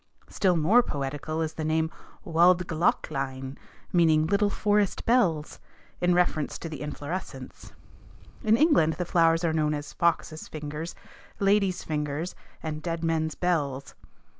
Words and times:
Still 0.29 0.57
more 0.57 0.81
poetical 0.81 1.43
is 1.43 1.53
the 1.53 1.63
name 1.63 1.91
Wald 2.23 2.65
glöcklein, 2.65 3.55
meaning 3.93 4.25
little 4.25 4.49
forest 4.49 5.05
bells, 5.05 5.59
in 6.01 6.15
reference 6.15 6.57
to 6.57 6.67
the 6.67 6.81
inflorescence. 6.81 7.71
In 8.43 8.57
England 8.57 8.93
the 8.93 9.05
flowers 9.05 9.43
are 9.43 9.53
known 9.53 9.75
as 9.75 9.93
foxes' 9.93 10.47
fingers, 10.47 10.95
ladies' 11.39 11.83
fingers 11.83 12.33
and 12.63 12.81
dead 12.81 13.03
men's 13.03 13.35
bells. 13.35 13.93